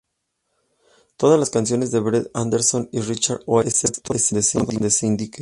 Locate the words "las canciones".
1.39-1.91